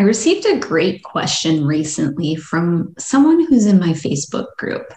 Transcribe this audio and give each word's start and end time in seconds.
I 0.00 0.04
received 0.04 0.46
a 0.46 0.60
great 0.60 1.02
question 1.02 1.66
recently 1.66 2.36
from 2.36 2.94
someone 3.00 3.44
who's 3.44 3.66
in 3.66 3.80
my 3.80 3.88
Facebook 3.88 4.46
group. 4.56 4.94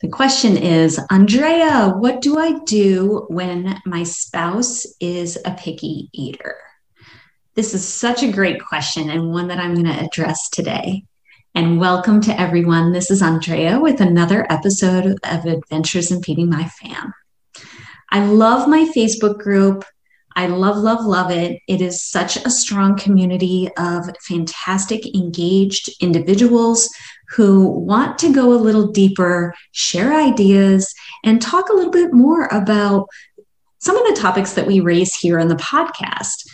The 0.00 0.08
question 0.08 0.56
is 0.56 0.98
Andrea, 1.10 1.90
what 1.98 2.22
do 2.22 2.38
I 2.38 2.58
do 2.64 3.26
when 3.28 3.78
my 3.84 4.04
spouse 4.04 4.86
is 5.00 5.38
a 5.44 5.50
picky 5.50 6.08
eater? 6.14 6.56
This 7.56 7.74
is 7.74 7.86
such 7.86 8.22
a 8.22 8.32
great 8.32 8.64
question 8.64 9.10
and 9.10 9.32
one 9.32 9.48
that 9.48 9.58
I'm 9.58 9.74
going 9.74 9.84
to 9.84 10.02
address 10.02 10.48
today. 10.48 11.04
And 11.54 11.78
welcome 11.78 12.22
to 12.22 12.40
everyone. 12.40 12.90
This 12.90 13.10
is 13.10 13.20
Andrea 13.20 13.78
with 13.78 14.00
another 14.00 14.50
episode 14.50 15.14
of 15.24 15.44
Adventures 15.44 16.10
in 16.10 16.22
Feeding 16.22 16.48
My 16.48 16.70
Fam. 16.80 17.12
I 18.10 18.24
love 18.24 18.66
my 18.66 18.90
Facebook 18.96 19.40
group. 19.40 19.84
I 20.36 20.46
love, 20.46 20.76
love, 20.76 21.04
love 21.04 21.30
it. 21.30 21.60
It 21.68 21.80
is 21.80 22.02
such 22.02 22.36
a 22.36 22.50
strong 22.50 22.96
community 22.96 23.68
of 23.76 24.08
fantastic, 24.22 25.14
engaged 25.14 25.90
individuals 26.00 26.88
who 27.28 27.68
want 27.68 28.18
to 28.18 28.32
go 28.32 28.52
a 28.52 28.54
little 28.54 28.88
deeper, 28.88 29.54
share 29.72 30.12
ideas, 30.12 30.94
and 31.24 31.40
talk 31.40 31.68
a 31.68 31.74
little 31.74 31.92
bit 31.92 32.12
more 32.12 32.46
about 32.46 33.08
some 33.78 33.96
of 33.96 34.06
the 34.14 34.20
topics 34.20 34.52
that 34.52 34.66
we 34.66 34.80
raise 34.80 35.14
here 35.14 35.40
on 35.40 35.48
the 35.48 35.56
podcast. 35.56 36.46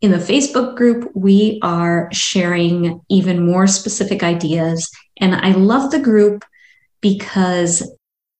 In 0.00 0.10
the 0.10 0.18
Facebook 0.18 0.76
group, 0.76 1.10
we 1.14 1.58
are 1.62 2.08
sharing 2.12 3.00
even 3.08 3.44
more 3.44 3.66
specific 3.66 4.22
ideas. 4.22 4.90
And 5.18 5.34
I 5.34 5.52
love 5.52 5.90
the 5.90 5.98
group 5.98 6.44
because 7.00 7.96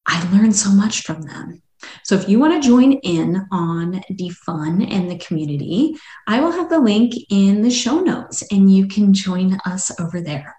I 0.06 0.30
learn 0.30 0.52
so 0.52 0.70
much 0.70 1.02
from 1.02 1.22
them. 1.22 1.62
So 2.04 2.14
if 2.16 2.28
you 2.28 2.38
want 2.38 2.62
to 2.62 2.68
join 2.68 2.92
in 2.92 3.46
on 3.50 4.02
the 4.10 4.28
fun 4.28 4.82
and 4.82 5.10
the 5.10 5.16
community, 5.16 5.96
I 6.26 6.38
will 6.40 6.50
have 6.50 6.68
the 6.68 6.78
link 6.78 7.14
in 7.30 7.62
the 7.62 7.70
show 7.70 8.00
notes 8.00 8.42
and 8.52 8.70
you 8.70 8.86
can 8.86 9.14
join 9.14 9.58
us 9.64 9.90
over 9.98 10.20
there. 10.20 10.54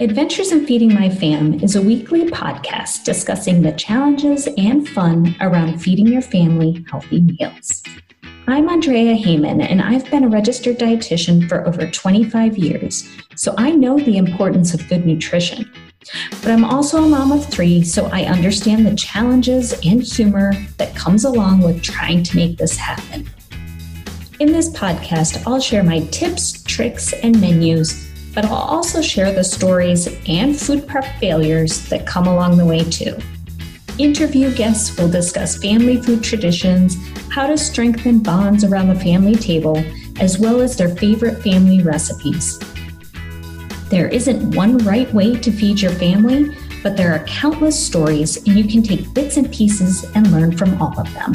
Adventures 0.00 0.50
in 0.50 0.66
Feeding 0.66 0.92
My 0.92 1.08
Fam 1.08 1.54
is 1.62 1.76
a 1.76 1.80
weekly 1.80 2.24
podcast 2.24 3.04
discussing 3.04 3.62
the 3.62 3.70
challenges 3.72 4.48
and 4.58 4.88
fun 4.88 5.36
around 5.40 5.78
feeding 5.80 6.08
your 6.08 6.22
family 6.22 6.84
healthy 6.90 7.20
meals. 7.20 7.84
I'm 8.48 8.68
Andrea 8.68 9.14
Heyman, 9.14 9.64
and 9.64 9.80
I've 9.80 10.10
been 10.10 10.24
a 10.24 10.28
registered 10.28 10.78
dietitian 10.78 11.48
for 11.48 11.66
over 11.66 11.88
25 11.88 12.58
years, 12.58 13.08
so 13.36 13.54
I 13.56 13.70
know 13.70 13.96
the 13.96 14.16
importance 14.18 14.74
of 14.74 14.88
good 14.88 15.06
nutrition. 15.06 15.70
But 16.42 16.50
I'm 16.50 16.64
also 16.64 17.04
a 17.04 17.08
mom 17.08 17.32
of 17.32 17.44
three, 17.46 17.82
so 17.82 18.06
I 18.06 18.24
understand 18.24 18.86
the 18.86 18.94
challenges 18.94 19.72
and 19.84 20.02
humor 20.02 20.52
that 20.78 20.94
comes 20.94 21.24
along 21.24 21.60
with 21.62 21.82
trying 21.82 22.22
to 22.22 22.36
make 22.36 22.58
this 22.58 22.76
happen. 22.76 23.28
In 24.38 24.52
this 24.52 24.68
podcast, 24.70 25.46
I'll 25.46 25.60
share 25.60 25.82
my 25.82 26.00
tips, 26.06 26.62
tricks, 26.64 27.12
and 27.14 27.40
menus, 27.40 28.10
but 28.34 28.44
I'll 28.44 28.52
also 28.52 29.00
share 29.00 29.32
the 29.32 29.42
stories 29.42 30.08
and 30.28 30.54
food 30.54 30.86
prep 30.86 31.18
failures 31.18 31.88
that 31.88 32.06
come 32.06 32.26
along 32.26 32.58
the 32.58 32.66
way 32.66 32.84
too. 32.84 33.16
Interview 33.98 34.54
guests 34.54 34.94
will 34.98 35.08
discuss 35.08 35.56
family 35.56 36.02
food 36.02 36.22
traditions, 36.22 36.96
how 37.30 37.46
to 37.46 37.56
strengthen 37.56 38.18
bonds 38.18 38.62
around 38.62 38.88
the 38.88 39.00
family 39.00 39.36
table, 39.36 39.82
as 40.20 40.38
well 40.38 40.60
as 40.60 40.76
their 40.76 40.94
favorite 40.96 41.42
family 41.42 41.82
recipes. 41.82 42.58
There 43.88 44.08
isn't 44.08 44.56
one 44.56 44.78
right 44.78 45.12
way 45.14 45.38
to 45.38 45.52
feed 45.52 45.80
your 45.80 45.92
family, 45.92 46.56
but 46.82 46.96
there 46.96 47.14
are 47.14 47.24
countless 47.26 47.78
stories, 47.78 48.36
and 48.38 48.58
you 48.58 48.64
can 48.64 48.82
take 48.82 49.14
bits 49.14 49.36
and 49.36 49.52
pieces 49.52 50.04
and 50.16 50.32
learn 50.32 50.56
from 50.56 50.82
all 50.82 50.98
of 50.98 51.12
them. 51.14 51.32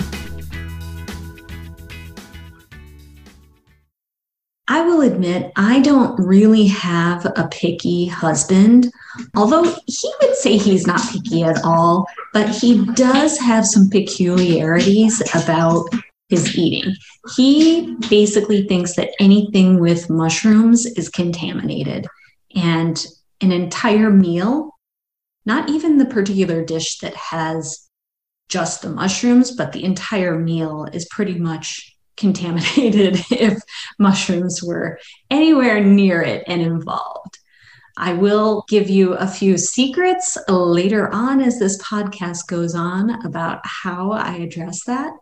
I 4.68 4.82
will 4.82 5.02
admit, 5.02 5.54
I 5.56 5.80
don't 5.80 6.20
really 6.20 6.68
have 6.68 7.26
a 7.26 7.48
picky 7.50 8.08
husband, 8.08 8.92
although 9.34 9.64
he 9.88 10.14
would 10.22 10.36
say 10.36 10.58
he's 10.58 10.86
not 10.86 11.02
picky 11.10 11.44
at 11.44 11.64
all, 11.64 12.06
but 12.34 12.50
he 12.50 12.86
does 12.96 13.38
have 13.40 13.66
some 13.66 13.90
peculiarities 13.90 15.22
about 15.36 15.88
his 16.28 16.58
eating. 16.58 16.96
He 17.36 17.96
basically 18.10 18.68
thinks 18.68 18.96
that 18.96 19.12
anything 19.22 19.80
with 19.80 20.10
mushrooms 20.10 20.86
is 20.86 21.08
contaminated 21.08 22.08
and 22.56 23.06
an 23.42 23.52
entire 23.52 24.10
meal, 24.10 24.72
not 25.46 25.70
even 25.70 25.98
the 25.98 26.06
particular 26.06 26.64
dish 26.64 27.00
that 27.00 27.16
has 27.16 27.90
just 28.50 28.82
the 28.82 28.90
mushrooms, 28.90 29.52
but 29.52 29.72
the 29.72 29.84
entire 29.84 30.38
meal 30.38 30.88
is 30.94 31.08
pretty 31.10 31.40
much 31.40 31.88
contaminated 32.18 33.20
if 33.32 33.58
mushrooms 33.98 34.62
were 34.62 35.00
anywhere 35.32 35.84
near 35.84 36.22
it 36.22 36.44
and 36.46 36.62
involved. 36.62 37.40
I 37.98 38.14
will 38.14 38.64
give 38.70 38.90
you 38.90 39.14
a 39.14 39.28
few 39.28 39.58
secrets 39.58 40.38
later 40.48 41.12
on 41.14 41.42
as 41.42 41.58
this 41.58 41.82
podcast 41.82 42.48
goes 42.48 42.76
on 42.76 43.26
about 43.26 43.62
how 43.64 44.12
I 44.12 44.36
address 44.36 44.84
that. 44.86 45.14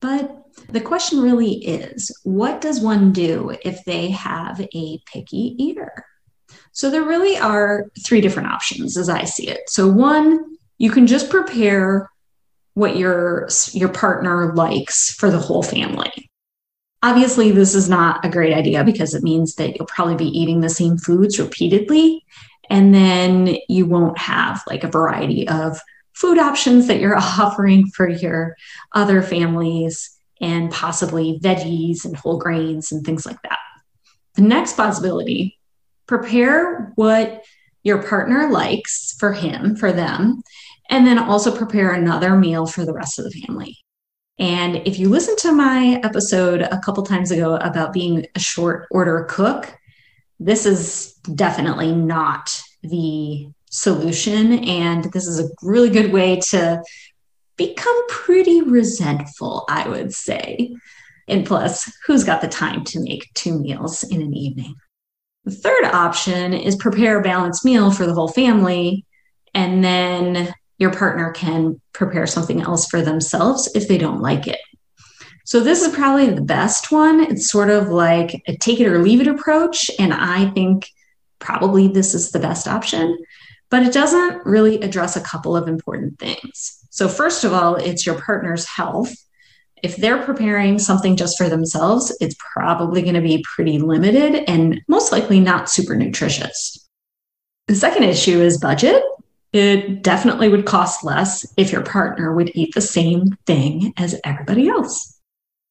But 0.00 0.42
the 0.68 0.80
question 0.80 1.20
really 1.20 1.64
is 1.64 2.10
what 2.24 2.60
does 2.60 2.80
one 2.80 3.12
do 3.12 3.56
if 3.64 3.84
they 3.84 4.10
have 4.10 4.60
a 4.60 5.00
picky 5.06 5.56
eater? 5.58 6.04
So 6.74 6.90
there 6.90 7.04
really 7.04 7.38
are 7.38 7.86
three 8.04 8.20
different 8.20 8.50
options 8.50 8.96
as 8.96 9.08
I 9.08 9.24
see 9.24 9.48
it. 9.48 9.70
So 9.70 9.88
one, 9.88 10.56
you 10.76 10.90
can 10.90 11.06
just 11.06 11.30
prepare 11.30 12.10
what 12.74 12.96
your 12.96 13.48
your 13.72 13.88
partner 13.88 14.52
likes 14.54 15.14
for 15.14 15.30
the 15.30 15.38
whole 15.38 15.62
family. 15.62 16.30
Obviously, 17.02 17.52
this 17.52 17.76
is 17.76 17.88
not 17.88 18.24
a 18.24 18.28
great 18.28 18.52
idea 18.52 18.82
because 18.82 19.14
it 19.14 19.22
means 19.22 19.54
that 19.54 19.76
you'll 19.76 19.86
probably 19.86 20.16
be 20.16 20.38
eating 20.38 20.60
the 20.60 20.68
same 20.68 20.98
foods 20.98 21.38
repeatedly 21.38 22.24
and 22.70 22.92
then 22.92 23.56
you 23.68 23.86
won't 23.86 24.18
have 24.18 24.62
like 24.66 24.82
a 24.82 24.88
variety 24.90 25.46
of 25.46 25.78
food 26.12 26.38
options 26.38 26.88
that 26.88 26.98
you're 26.98 27.16
offering 27.38 27.86
for 27.88 28.08
your 28.08 28.56
other 28.92 29.22
families 29.22 30.10
and 30.40 30.72
possibly 30.72 31.38
veggies 31.40 32.04
and 32.04 32.16
whole 32.16 32.38
grains 32.38 32.90
and 32.90 33.04
things 33.04 33.24
like 33.24 33.40
that. 33.42 33.58
The 34.34 34.42
next 34.42 34.76
possibility 34.76 35.56
prepare 36.06 36.92
what 36.96 37.44
your 37.82 38.02
partner 38.02 38.50
likes 38.50 39.14
for 39.18 39.32
him, 39.32 39.76
for 39.76 39.92
them, 39.92 40.42
and 40.90 41.06
then 41.06 41.18
also 41.18 41.54
prepare 41.54 41.92
another 41.92 42.36
meal 42.36 42.66
for 42.66 42.84
the 42.84 42.92
rest 42.92 43.18
of 43.18 43.24
the 43.24 43.30
family. 43.30 43.76
And 44.38 44.76
if 44.86 44.98
you 44.98 45.08
listen 45.08 45.36
to 45.38 45.52
my 45.52 46.00
episode 46.02 46.62
a 46.62 46.80
couple 46.80 47.04
times 47.04 47.30
ago 47.30 47.56
about 47.56 47.92
being 47.92 48.26
a 48.34 48.40
short 48.40 48.88
order 48.90 49.26
cook, 49.28 49.76
this 50.40 50.66
is 50.66 51.14
definitely 51.34 51.92
not 51.92 52.50
the 52.82 53.48
solution. 53.70 54.64
And 54.64 55.04
this 55.12 55.26
is 55.26 55.40
a 55.40 55.48
really 55.62 55.90
good 55.90 56.12
way 56.12 56.40
to 56.50 56.82
become 57.56 58.08
pretty 58.08 58.62
resentful, 58.62 59.64
I 59.68 59.88
would 59.88 60.12
say. 60.12 60.74
And 61.28 61.46
plus, 61.46 61.90
who's 62.06 62.24
got 62.24 62.40
the 62.40 62.48
time 62.48 62.84
to 62.84 63.00
make 63.00 63.32
two 63.34 63.58
meals 63.58 64.02
in 64.02 64.20
an 64.20 64.34
evening? 64.34 64.74
The 65.44 65.50
third 65.50 65.84
option 65.84 66.54
is 66.54 66.76
prepare 66.76 67.20
a 67.20 67.22
balanced 67.22 67.64
meal 67.64 67.90
for 67.90 68.06
the 68.06 68.14
whole 68.14 68.28
family, 68.28 69.04
and 69.52 69.84
then 69.84 70.54
your 70.78 70.92
partner 70.92 71.32
can 71.32 71.80
prepare 71.92 72.26
something 72.26 72.62
else 72.62 72.86
for 72.86 73.02
themselves 73.02 73.70
if 73.74 73.86
they 73.86 73.98
don't 73.98 74.20
like 74.20 74.46
it. 74.46 74.58
So, 75.44 75.60
this 75.60 75.82
is 75.82 75.94
probably 75.94 76.30
the 76.30 76.40
best 76.40 76.90
one. 76.90 77.20
It's 77.20 77.50
sort 77.50 77.68
of 77.68 77.88
like 77.88 78.42
a 78.48 78.56
take 78.56 78.80
it 78.80 78.86
or 78.86 79.02
leave 79.02 79.20
it 79.20 79.28
approach. 79.28 79.90
And 79.98 80.14
I 80.14 80.50
think 80.50 80.88
probably 81.38 81.88
this 81.88 82.14
is 82.14 82.30
the 82.30 82.38
best 82.38 82.66
option, 82.66 83.18
but 83.68 83.82
it 83.82 83.92
doesn't 83.92 84.46
really 84.46 84.80
address 84.80 85.16
a 85.16 85.20
couple 85.20 85.54
of 85.54 85.68
important 85.68 86.18
things. 86.18 86.78
So, 86.88 87.08
first 87.08 87.44
of 87.44 87.52
all, 87.52 87.76
it's 87.76 88.06
your 88.06 88.18
partner's 88.18 88.66
health 88.66 89.14
if 89.84 89.96
they're 89.96 90.22
preparing 90.24 90.78
something 90.78 91.14
just 91.14 91.36
for 91.36 91.50
themselves, 91.50 92.16
it's 92.18 92.34
probably 92.54 93.02
going 93.02 93.14
to 93.14 93.20
be 93.20 93.44
pretty 93.54 93.78
limited 93.78 94.42
and 94.48 94.80
most 94.88 95.12
likely 95.12 95.38
not 95.38 95.68
super 95.68 95.94
nutritious. 95.94 96.88
The 97.68 97.74
second 97.74 98.04
issue 98.04 98.40
is 98.40 98.56
budget. 98.56 99.02
It 99.52 100.02
definitely 100.02 100.48
would 100.48 100.64
cost 100.64 101.04
less 101.04 101.46
if 101.58 101.70
your 101.70 101.82
partner 101.82 102.34
would 102.34 102.50
eat 102.54 102.74
the 102.74 102.80
same 102.80 103.36
thing 103.46 103.92
as 103.98 104.18
everybody 104.24 104.68
else. 104.68 105.20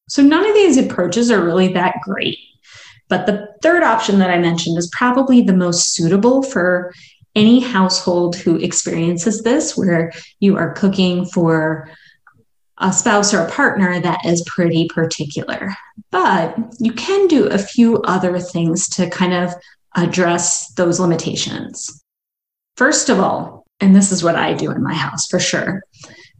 So, 0.10 0.22
none 0.22 0.46
of 0.46 0.54
these 0.54 0.78
approaches 0.78 1.32
are 1.32 1.44
really 1.44 1.74
that 1.74 1.96
great. 2.04 2.38
But 3.10 3.26
the 3.26 3.48
third 3.64 3.82
option 3.82 4.20
that 4.20 4.30
I 4.30 4.38
mentioned 4.38 4.78
is 4.78 4.92
probably 4.96 5.42
the 5.42 5.58
most 5.58 5.96
suitable 5.96 6.44
for 6.44 6.94
any 7.36 7.62
household 7.62 8.36
who 8.36 8.58
experiences 8.58 9.42
this, 9.42 9.76
where 9.76 10.14
you 10.40 10.56
are 10.56 10.74
cooking 10.74 11.26
for 11.26 11.90
a 12.78 12.92
spouse 12.92 13.34
or 13.34 13.42
a 13.42 13.52
partner 13.52 14.00
that 14.00 14.26
is 14.26 14.44
pretty 14.48 14.88
particular. 14.88 15.76
But 16.12 16.58
you 16.80 16.92
can 16.92 17.28
do 17.28 17.48
a 17.48 17.58
few 17.58 18.02
other 18.02 18.40
things 18.40 18.90
to 18.90 19.10
kind 19.10 19.34
of 19.34 19.54
address 19.96 20.74
those 20.74 21.00
limitations. 21.00 22.04
First 22.76 23.10
of 23.10 23.20
all, 23.20 23.66
and 23.80 23.96
this 23.96 24.12
is 24.12 24.24
what 24.24 24.36
I 24.36 24.54
do 24.54 24.72
in 24.72 24.82
my 24.82 24.94
house 24.94 25.28
for 25.28 25.40
sure 25.40 25.84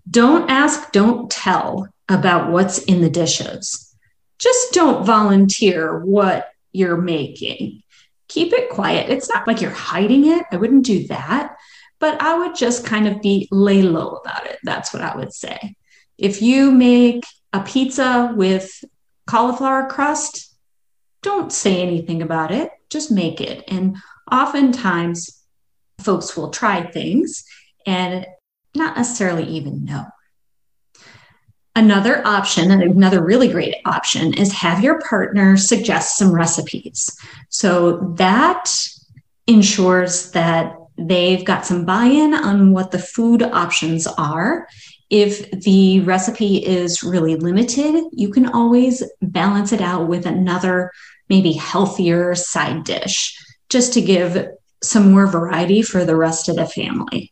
don't 0.10 0.50
ask, 0.50 0.92
don't 0.92 1.32
tell 1.32 1.88
about 2.10 2.52
what's 2.52 2.80
in 2.80 3.02
the 3.02 3.10
dishes. 3.10 3.96
Just 4.38 4.74
don't 4.74 5.06
volunteer 5.06 6.04
what 6.04 6.50
you're 6.74 6.98
making. 6.98 7.82
Keep 8.28 8.52
it 8.54 8.70
quiet. 8.70 9.10
It's 9.10 9.30
not 9.30 9.48
like 9.48 9.62
you're 9.62 9.72
hiding 9.72 10.28
it. 10.28 10.46
I 10.52 10.58
wouldn't 10.58 10.86
do 10.86 11.08
that, 11.08 11.56
but 12.00 12.22
I 12.22 12.38
would 12.38 12.56
just 12.56 12.86
kind 12.86 13.08
of 13.08 13.22
be 13.22 13.48
lay 13.52 13.82
low 13.82 14.10
about 14.10 14.46
it. 14.46 14.60
That's 14.64 14.94
what 14.94 15.04
I 15.04 15.16
would 15.16 15.34
say. 15.34 15.76
If 16.18 16.42
you 16.42 16.72
make 16.72 17.24
a 17.52 17.62
pizza 17.62 18.34
with 18.36 18.84
cauliflower 19.28 19.88
crust, 19.88 20.56
don't 21.22 21.52
say 21.52 21.82
anything 21.82 22.22
about 22.22 22.52
it. 22.52 22.72
Just 22.90 23.12
make 23.12 23.42
it. 23.42 23.64
And 23.68 23.98
oftentimes, 24.32 25.42
folks 26.00 26.36
will 26.36 26.50
try 26.50 26.84
things 26.84 27.46
and 27.86 28.26
not 28.76 28.98
necessarily 28.98 29.44
even 29.44 29.86
know. 29.86 30.06
Another 31.76 32.26
option, 32.26 32.70
and 32.70 32.84
another 32.84 33.24
really 33.24 33.48
great 33.48 33.76
option, 33.86 34.34
is 34.36 34.52
have 34.54 34.84
your 34.84 35.02
partner 35.02 35.58
suggest 35.58 36.18
some 36.18 36.32
recipes. 36.32 37.18
So 37.50 38.14
that 38.18 38.72
ensures 39.48 40.32
that 40.32 40.76
they've 40.98 41.44
got 41.44 41.66
some 41.66 41.86
buy 41.86 42.06
in 42.06 42.34
on 42.34 42.74
what 42.74 42.92
the 42.92 43.00
food 43.00 43.42
options 43.42 44.06
are. 44.06 44.68
If 45.14 45.52
the 45.52 46.00
recipe 46.00 46.58
is 46.58 47.04
really 47.04 47.36
limited, 47.36 48.04
you 48.14 48.30
can 48.30 48.48
always 48.48 49.04
balance 49.22 49.72
it 49.72 49.80
out 49.80 50.08
with 50.08 50.26
another, 50.26 50.92
maybe 51.30 51.52
healthier 51.52 52.34
side 52.34 52.84
dish, 52.84 53.38
just 53.70 53.94
to 53.94 54.02
give 54.02 54.48
some 54.82 55.12
more 55.12 55.28
variety 55.28 55.84
for 55.84 56.04
the 56.04 56.16
rest 56.16 56.50
of 56.50 56.56
the 56.56 56.66
family. 56.66 57.32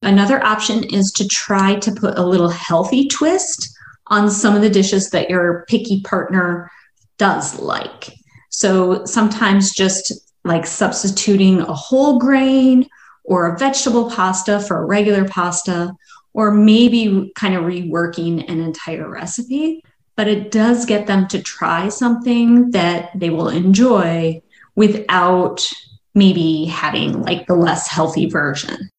Another 0.00 0.40
option 0.44 0.84
is 0.84 1.10
to 1.16 1.26
try 1.26 1.74
to 1.80 1.90
put 1.90 2.16
a 2.16 2.24
little 2.24 2.50
healthy 2.50 3.08
twist 3.08 3.68
on 4.06 4.30
some 4.30 4.54
of 4.54 4.62
the 4.62 4.70
dishes 4.70 5.10
that 5.10 5.28
your 5.28 5.64
picky 5.68 6.02
partner 6.02 6.70
does 7.18 7.58
like. 7.58 8.12
So 8.50 9.04
sometimes 9.06 9.72
just 9.72 10.12
like 10.44 10.68
substituting 10.68 11.62
a 11.62 11.74
whole 11.74 12.20
grain 12.20 12.86
or 13.24 13.48
a 13.48 13.58
vegetable 13.58 14.08
pasta 14.08 14.60
for 14.60 14.80
a 14.80 14.86
regular 14.86 15.24
pasta, 15.24 15.92
or 16.34 16.50
maybe 16.50 17.32
kind 17.34 17.54
of 17.54 17.64
reworking 17.64 18.48
an 18.50 18.60
entire 18.60 19.08
recipe. 19.08 19.82
But 20.16 20.28
it 20.28 20.50
does 20.50 20.84
get 20.84 21.06
them 21.06 21.28
to 21.28 21.42
try 21.42 21.88
something 21.88 22.72
that 22.72 23.10
they 23.14 23.30
will 23.30 23.48
enjoy 23.48 24.42
without 24.74 25.68
maybe 26.14 26.64
having 26.64 27.22
like 27.22 27.46
the 27.46 27.54
less 27.54 27.88
healthy 27.88 28.26
version. 28.28 28.90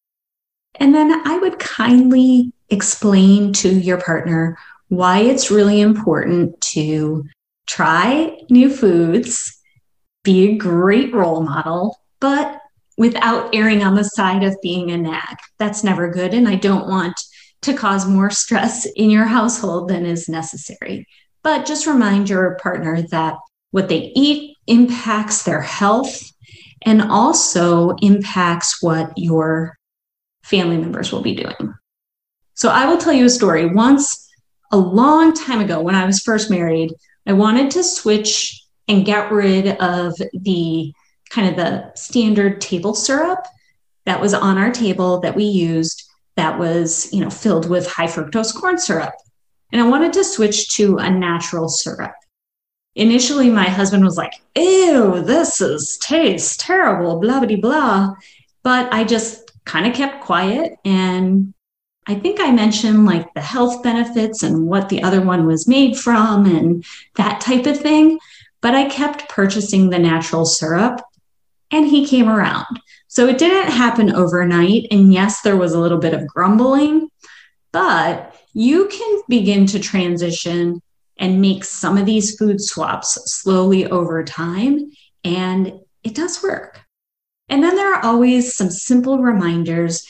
And 0.76 0.94
then 0.94 1.26
I 1.26 1.38
would 1.38 1.58
kindly 1.58 2.52
explain 2.70 3.52
to 3.54 3.68
your 3.68 4.00
partner 4.00 4.58
why 4.88 5.20
it's 5.20 5.50
really 5.50 5.80
important 5.80 6.60
to 6.60 7.24
try 7.66 8.38
new 8.50 8.68
foods, 8.74 9.58
be 10.24 10.50
a 10.50 10.56
great 10.56 11.14
role 11.14 11.42
model, 11.42 12.00
but 12.20 12.59
without 13.00 13.54
erring 13.54 13.82
on 13.82 13.94
the 13.94 14.04
side 14.04 14.42
of 14.42 14.60
being 14.60 14.90
a 14.90 14.96
nag. 14.98 15.38
That's 15.58 15.82
never 15.82 16.10
good. 16.10 16.34
And 16.34 16.46
I 16.46 16.56
don't 16.56 16.86
want 16.86 17.18
to 17.62 17.72
cause 17.72 18.06
more 18.06 18.28
stress 18.28 18.84
in 18.94 19.08
your 19.08 19.24
household 19.24 19.88
than 19.88 20.04
is 20.04 20.28
necessary. 20.28 21.08
But 21.42 21.64
just 21.64 21.86
remind 21.86 22.28
your 22.28 22.58
partner 22.62 23.00
that 23.10 23.36
what 23.70 23.88
they 23.88 24.12
eat 24.14 24.54
impacts 24.66 25.44
their 25.44 25.62
health 25.62 26.20
and 26.82 27.00
also 27.00 27.92
impacts 28.02 28.82
what 28.82 29.16
your 29.16 29.78
family 30.42 30.76
members 30.76 31.10
will 31.10 31.22
be 31.22 31.34
doing. 31.34 31.74
So 32.52 32.68
I 32.68 32.84
will 32.84 32.98
tell 32.98 33.14
you 33.14 33.24
a 33.24 33.30
story. 33.30 33.64
Once, 33.64 34.28
a 34.72 34.76
long 34.76 35.32
time 35.32 35.60
ago, 35.60 35.80
when 35.80 35.94
I 35.94 36.04
was 36.04 36.20
first 36.20 36.50
married, 36.50 36.92
I 37.26 37.32
wanted 37.32 37.70
to 37.70 37.82
switch 37.82 38.62
and 38.88 39.06
get 39.06 39.32
rid 39.32 39.68
of 39.78 40.12
the 40.34 40.92
kind 41.30 41.48
of 41.48 41.56
the 41.56 41.92
standard 41.94 42.60
table 42.60 42.94
syrup 42.94 43.46
that 44.04 44.20
was 44.20 44.34
on 44.34 44.58
our 44.58 44.70
table 44.70 45.20
that 45.20 45.36
we 45.36 45.44
used 45.44 46.10
that 46.36 46.58
was, 46.58 47.12
you 47.12 47.20
know, 47.20 47.30
filled 47.30 47.68
with 47.68 47.86
high 47.86 48.06
fructose 48.06 48.54
corn 48.54 48.78
syrup. 48.78 49.14
And 49.72 49.80
I 49.80 49.88
wanted 49.88 50.12
to 50.14 50.24
switch 50.24 50.74
to 50.76 50.98
a 50.98 51.10
natural 51.10 51.68
syrup. 51.68 52.12
Initially, 52.96 53.50
my 53.50 53.68
husband 53.68 54.04
was 54.04 54.16
like, 54.16 54.32
ew, 54.56 55.22
this 55.22 55.60
is 55.60 55.98
tastes 55.98 56.56
terrible, 56.56 57.20
blah, 57.20 57.44
blah, 57.44 57.56
blah. 57.56 58.14
But 58.62 58.92
I 58.92 59.04
just 59.04 59.52
kind 59.64 59.86
of 59.86 59.94
kept 59.94 60.24
quiet. 60.24 60.76
And 60.84 61.54
I 62.06 62.14
think 62.16 62.40
I 62.40 62.50
mentioned 62.50 63.06
like 63.06 63.32
the 63.34 63.40
health 63.40 63.82
benefits 63.82 64.42
and 64.42 64.66
what 64.66 64.88
the 64.88 65.02
other 65.02 65.20
one 65.20 65.46
was 65.46 65.68
made 65.68 65.96
from 65.96 66.46
and 66.46 66.84
that 67.14 67.40
type 67.40 67.66
of 67.66 67.78
thing. 67.78 68.18
But 68.60 68.74
I 68.74 68.88
kept 68.88 69.28
purchasing 69.28 69.90
the 69.90 69.98
natural 69.98 70.44
syrup 70.44 71.00
and 71.70 71.86
he 71.86 72.06
came 72.06 72.28
around. 72.28 72.80
So 73.08 73.26
it 73.26 73.38
didn't 73.38 73.72
happen 73.72 74.14
overnight. 74.14 74.86
And 74.90 75.12
yes, 75.12 75.40
there 75.42 75.56
was 75.56 75.72
a 75.72 75.80
little 75.80 75.98
bit 75.98 76.14
of 76.14 76.26
grumbling, 76.26 77.08
but 77.72 78.34
you 78.52 78.88
can 78.88 79.22
begin 79.28 79.66
to 79.66 79.78
transition 79.78 80.80
and 81.18 81.40
make 81.40 81.64
some 81.64 81.98
of 81.98 82.06
these 82.06 82.36
food 82.36 82.60
swaps 82.60 83.18
slowly 83.26 83.86
over 83.86 84.24
time. 84.24 84.90
And 85.24 85.72
it 86.02 86.14
does 86.14 86.42
work. 86.42 86.80
And 87.48 87.62
then 87.62 87.74
there 87.74 87.92
are 87.92 88.04
always 88.04 88.54
some 88.54 88.70
simple 88.70 89.18
reminders. 89.18 90.06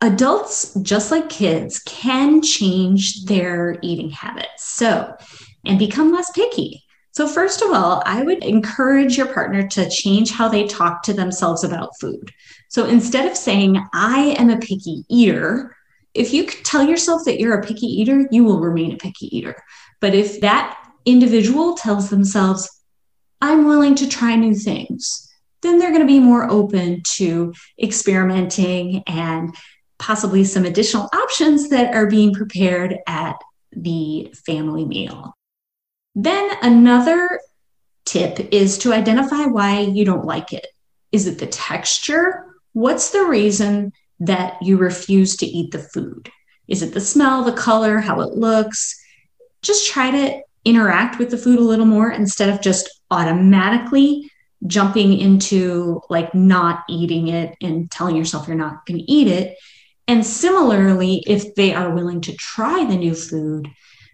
Adults, 0.00 0.74
just 0.82 1.12
like 1.12 1.28
kids, 1.28 1.78
can 1.86 2.42
change 2.42 3.24
their 3.24 3.78
eating 3.82 4.10
habits. 4.10 4.64
So, 4.74 5.14
and 5.64 5.78
become 5.78 6.12
less 6.12 6.30
picky. 6.32 6.82
So, 7.12 7.28
first 7.28 7.60
of 7.60 7.72
all, 7.72 8.02
I 8.06 8.22
would 8.22 8.42
encourage 8.42 9.18
your 9.18 9.32
partner 9.32 9.68
to 9.68 9.88
change 9.90 10.30
how 10.32 10.48
they 10.48 10.66
talk 10.66 11.02
to 11.02 11.12
themselves 11.12 11.62
about 11.62 11.98
food. 12.00 12.30
So, 12.68 12.86
instead 12.86 13.30
of 13.30 13.36
saying, 13.36 13.78
I 13.92 14.34
am 14.38 14.48
a 14.48 14.58
picky 14.58 15.04
eater, 15.10 15.76
if 16.14 16.32
you 16.32 16.46
tell 16.46 16.82
yourself 16.82 17.24
that 17.26 17.38
you're 17.38 17.58
a 17.58 17.66
picky 17.66 17.86
eater, 17.86 18.26
you 18.30 18.44
will 18.44 18.60
remain 18.60 18.92
a 18.92 18.96
picky 18.96 19.34
eater. 19.36 19.62
But 20.00 20.14
if 20.14 20.40
that 20.40 20.78
individual 21.04 21.74
tells 21.74 22.08
themselves, 22.08 22.68
I'm 23.42 23.66
willing 23.66 23.94
to 23.96 24.08
try 24.08 24.34
new 24.34 24.54
things, 24.54 25.30
then 25.60 25.78
they're 25.78 25.90
going 25.90 26.00
to 26.00 26.06
be 26.06 26.18
more 26.18 26.50
open 26.50 27.02
to 27.16 27.52
experimenting 27.82 29.02
and 29.06 29.54
possibly 29.98 30.44
some 30.44 30.64
additional 30.64 31.10
options 31.12 31.68
that 31.68 31.94
are 31.94 32.06
being 32.06 32.32
prepared 32.32 32.98
at 33.06 33.36
the 33.72 34.32
family 34.46 34.84
meal. 34.86 35.36
Then 36.14 36.50
another 36.62 37.40
tip 38.04 38.52
is 38.52 38.78
to 38.78 38.92
identify 38.92 39.46
why 39.46 39.80
you 39.80 40.04
don't 40.04 40.26
like 40.26 40.52
it. 40.52 40.66
Is 41.10 41.26
it 41.26 41.38
the 41.38 41.46
texture? 41.46 42.54
What's 42.72 43.10
the 43.10 43.24
reason 43.24 43.92
that 44.20 44.62
you 44.62 44.76
refuse 44.76 45.36
to 45.36 45.46
eat 45.46 45.72
the 45.72 45.78
food? 45.78 46.30
Is 46.68 46.82
it 46.82 46.94
the 46.94 47.00
smell, 47.00 47.44
the 47.44 47.52
color, 47.52 47.98
how 47.98 48.20
it 48.20 48.32
looks? 48.32 48.98
Just 49.62 49.90
try 49.90 50.10
to 50.10 50.42
interact 50.64 51.18
with 51.18 51.30
the 51.30 51.38
food 51.38 51.58
a 51.58 51.62
little 51.62 51.86
more 51.86 52.10
instead 52.10 52.48
of 52.48 52.60
just 52.60 52.88
automatically 53.10 54.30
jumping 54.66 55.18
into 55.18 56.00
like 56.08 56.34
not 56.34 56.84
eating 56.88 57.28
it 57.28 57.56
and 57.60 57.90
telling 57.90 58.14
yourself 58.14 58.46
you're 58.46 58.56
not 58.56 58.86
going 58.86 58.98
to 58.98 59.10
eat 59.10 59.26
it. 59.26 59.58
And 60.06 60.24
similarly, 60.24 61.22
if 61.26 61.54
they 61.54 61.74
are 61.74 61.94
willing 61.94 62.20
to 62.22 62.36
try 62.36 62.84
the 62.84 62.96
new 62.96 63.14
food, 63.14 63.68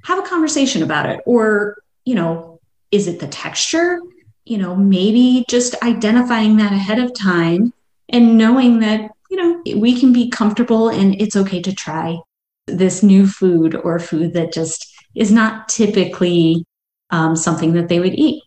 have 0.05 0.19
a 0.19 0.29
conversation 0.29 0.83
about 0.83 1.07
it. 1.07 1.21
Or, 1.27 1.77
you 2.09 2.15
know, 2.15 2.59
is 2.91 3.07
it 3.07 3.21
the 3.21 3.29
texture? 3.29 4.01
You 4.45 4.59
know, 4.59 4.75
maybe 4.75 5.45
just 5.49 5.75
identifying 5.83 6.57
that 6.57 6.73
ahead 6.73 6.99
of 6.99 7.15
time 7.15 7.73
and 8.09 8.39
knowing 8.39 8.81
that, 8.81 9.11
you 9.31 9.37
know, 9.37 9.79
we 9.79 9.99
can 10.01 10.13
be 10.13 10.31
comfortable 10.31 10.89
and 10.89 11.21
it's 11.21 11.37
okay 11.37 11.61
to 11.61 11.75
try 11.75 12.19
this 12.67 13.03
new 13.03 13.27
food 13.27 13.75
or 13.75 13.99
food 13.99 14.33
that 14.33 14.53
just 14.53 14.91
is 15.15 15.31
not 15.31 15.69
typically 15.69 16.65
um, 17.11 17.37
something 17.37 17.75
that 17.75 17.89
they 17.89 18.01
would 18.01 18.15
eat 18.15 18.43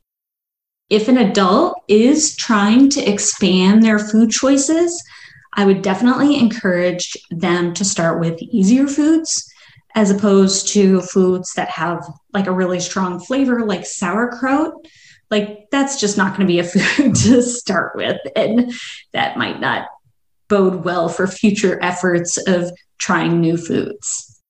if 0.91 1.07
an 1.07 1.17
adult 1.17 1.81
is 1.87 2.35
trying 2.35 2.89
to 2.89 3.01
expand 3.01 3.81
their 3.81 3.97
food 3.97 4.29
choices, 4.29 5.01
I 5.53 5.65
would 5.65 5.81
definitely 5.81 6.37
encourage 6.37 7.15
them 7.29 7.73
to 7.75 7.85
start 7.85 8.19
with 8.19 8.41
easier 8.41 8.87
foods 8.87 9.50
as 9.95 10.11
opposed 10.11 10.69
to 10.69 11.01
foods 11.01 11.53
that 11.53 11.69
have 11.69 12.05
like 12.33 12.47
a 12.47 12.51
really 12.51 12.79
strong 12.79 13.19
flavor, 13.19 13.65
like 13.65 13.85
sauerkraut. 13.85 14.73
Like, 15.29 15.69
that's 15.71 15.99
just 15.99 16.17
not 16.17 16.35
going 16.35 16.47
to 16.47 16.53
be 16.53 16.59
a 16.59 16.63
food 16.65 17.15
to 17.15 17.41
start 17.41 17.95
with. 17.95 18.19
And 18.35 18.73
that 19.13 19.37
might 19.37 19.59
not 19.59 19.87
bode 20.49 20.83
well 20.83 21.07
for 21.07 21.27
future 21.27 21.79
efforts 21.81 22.37
of 22.47 22.71
trying 22.97 23.39
new 23.39 23.57
foods. 23.57 24.41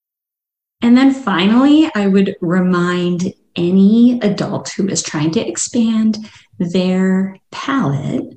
And 0.82 0.98
then 0.98 1.14
finally, 1.14 1.90
I 1.94 2.08
would 2.08 2.36
remind 2.42 3.34
any 3.56 4.20
adult 4.22 4.70
who 4.70 4.88
is 4.88 5.04
trying 5.04 5.32
to 5.32 5.48
expand 5.48 6.18
their 6.58 7.38
palate 7.52 8.34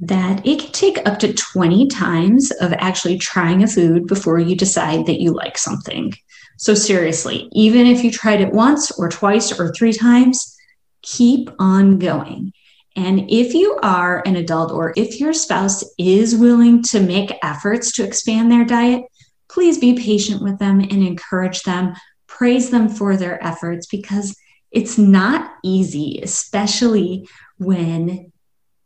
that 0.00 0.44
it 0.46 0.58
can 0.58 0.72
take 0.72 1.08
up 1.08 1.18
to 1.20 1.32
20 1.32 1.86
times 1.88 2.50
of 2.60 2.72
actually 2.74 3.18
trying 3.18 3.62
a 3.62 3.66
food 3.66 4.06
before 4.06 4.38
you 4.38 4.56
decide 4.56 5.06
that 5.06 5.20
you 5.20 5.32
like 5.32 5.56
something. 5.56 6.12
So, 6.56 6.74
seriously, 6.74 7.48
even 7.52 7.86
if 7.86 8.04
you 8.04 8.10
tried 8.10 8.40
it 8.40 8.52
once 8.52 8.90
or 8.98 9.08
twice 9.08 9.58
or 9.58 9.72
three 9.72 9.92
times, 9.92 10.56
keep 11.02 11.50
on 11.58 11.98
going. 11.98 12.52
And 12.96 13.28
if 13.28 13.54
you 13.54 13.78
are 13.82 14.22
an 14.24 14.36
adult 14.36 14.70
or 14.70 14.94
if 14.96 15.18
your 15.18 15.32
spouse 15.32 15.84
is 15.98 16.36
willing 16.36 16.82
to 16.84 17.00
make 17.00 17.38
efforts 17.42 17.92
to 17.92 18.04
expand 18.04 18.50
their 18.50 18.64
diet, 18.64 19.02
please 19.48 19.78
be 19.78 19.94
patient 19.94 20.42
with 20.42 20.58
them 20.58 20.80
and 20.80 20.92
encourage 20.92 21.62
them, 21.62 21.94
praise 22.26 22.70
them 22.70 22.88
for 22.88 23.16
their 23.16 23.44
efforts 23.44 23.86
because 23.86 24.36
it's 24.70 24.96
not 24.96 25.52
easy, 25.62 26.20
especially 26.22 27.28
when 27.58 28.32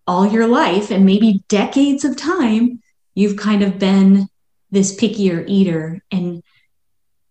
all 0.06 0.26
your 0.26 0.46
life 0.46 0.90
and 0.90 1.04
maybe 1.04 1.44
decades 1.48 2.04
of 2.04 2.16
time, 2.16 2.82
you've 3.14 3.36
kind 3.36 3.62
of 3.62 3.78
been 3.78 4.28
this 4.70 4.96
pickier 4.96 5.44
eater 5.46 6.02
and 6.10 6.27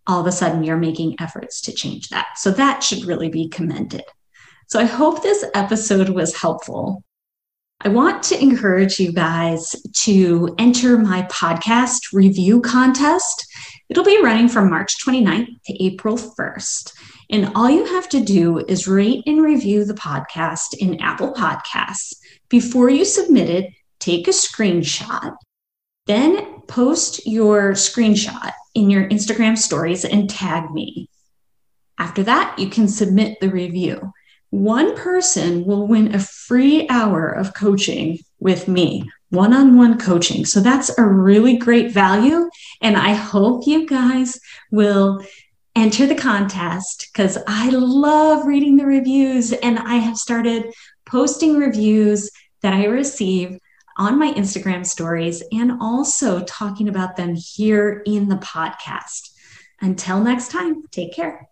all 0.08 0.22
of 0.22 0.28
a 0.28 0.32
sudden 0.32 0.64
you're 0.64 0.78
making 0.78 1.16
efforts 1.20 1.62
to 1.62 1.74
change 1.74 2.10
that. 2.10 2.28
So 2.38 2.52
that 2.52 2.84
should 2.84 3.06
really 3.06 3.30
be 3.30 3.50
commended. 3.50 4.04
So 4.68 4.80
I 4.80 4.86
hope 4.86 5.22
this 5.22 5.46
episode 5.54 6.10
was 6.10 6.36
helpful. 6.36 7.04
I 7.82 7.90
want 7.90 8.24
to 8.24 8.42
encourage 8.42 9.00
you 9.00 9.12
guys 9.12 9.76
to 10.04 10.56
enter 10.58 10.98
my 10.98 11.22
podcast 11.24 12.12
review 12.12 12.60
contest. 12.60 13.46
It'll 13.88 14.04
be 14.04 14.22
running 14.22 14.50
from 14.50 14.70
March 14.70 14.96
29th 15.06 15.48
to 15.66 15.84
April 15.84 16.18
1st. 16.18 16.92
And 17.30 17.52
all 17.56 17.70
you 17.70 17.86
have 17.86 18.10
to 18.10 18.20
do 18.20 18.60
is 18.60 18.88
rate 18.88 19.24
and 19.28 19.44
review 19.44 19.86
the 19.86 19.94
podcast 19.94 20.74
in 20.80 21.00
Apple 21.02 21.34
Podcasts. 21.34 22.16
Before 22.50 22.90
you 22.90 23.06
submit 23.06 23.50
it, 23.50 23.74
take 24.00 24.28
a 24.28 24.32
screenshot, 24.32 25.36
then 26.08 26.62
post 26.62 27.28
your 27.28 27.74
screenshot 27.74 28.54
in 28.77 28.91
your 28.91 29.10
Instagram 29.10 29.57
stories 29.57 30.05
and 30.05 30.29
tag 30.29 30.72
me. 30.72 31.10
After 31.98 32.22
that, 32.24 32.60
you 32.60 32.69
can 32.69 32.88
submit 32.88 33.39
the 33.39 33.50
review. 33.50 34.13
One 34.51 34.96
person 34.96 35.65
will 35.65 35.88
win 35.88 36.13
a 36.13 36.19
free 36.19 36.88
hour 36.88 37.27
of 37.27 37.55
coaching 37.55 38.19
with 38.39 38.67
me, 38.67 39.10
one 39.29 39.51
on 39.51 39.75
one 39.75 39.98
coaching. 39.98 40.46
So 40.46 40.60
that's 40.60 40.96
a 40.96 41.03
really 41.03 41.57
great 41.57 41.91
value. 41.91 42.50
And 42.79 42.96
I 42.96 43.13
hope 43.13 43.65
you 43.65 43.88
guys 43.88 44.39
will 44.72 45.25
enter 45.75 46.05
the 46.05 46.15
contest 46.15 47.10
because 47.12 47.38
I 47.48 47.69
love 47.69 48.46
reading 48.46 48.77
the 48.77 48.86
reviews 48.86 49.53
and 49.53 49.79
I 49.79 49.96
have 49.96 50.17
started 50.17 50.72
posting 51.05 51.57
reviews 51.57 52.29
that 52.62 52.74
I 52.74 52.86
receive 52.86 53.57
on 53.98 54.18
my 54.18 54.32
Instagram 54.34 54.86
stories 54.86 55.44
and 55.51 55.74
also 55.82 56.44
talking 56.44 56.88
about 56.88 57.18
them 57.18 57.36
here 57.36 58.01
in 58.06 58.30
the 58.30 58.38
podcast. 58.38 59.32
Until 59.82 60.22
next 60.22 60.50
time, 60.50 60.84
take 60.92 61.13
care. 61.13 61.46